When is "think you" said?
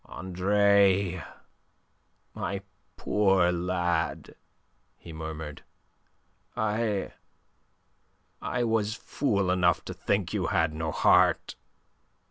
9.93-10.47